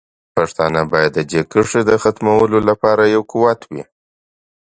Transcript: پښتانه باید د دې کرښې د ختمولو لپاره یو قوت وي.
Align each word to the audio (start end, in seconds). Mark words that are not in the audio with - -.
پښتانه 0.35 0.81
باید 0.91 1.11
د 1.15 1.19
دې 1.31 1.41
کرښې 1.51 1.81
د 1.89 1.91
ختمولو 2.03 2.57
لپاره 2.69 3.03
یو 3.15 3.21
قوت 3.31 3.59
وي. 3.71 3.83